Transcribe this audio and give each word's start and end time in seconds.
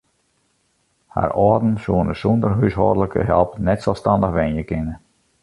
Har 1.15 1.33
âlden 1.51 1.75
soene 1.83 2.15
sûnder 2.23 2.55
húshâldlike 2.63 3.21
help 3.29 3.51
net 3.69 3.85
selsstannich 3.87 4.35
wenje 4.41 4.63
kinne. 4.73 4.95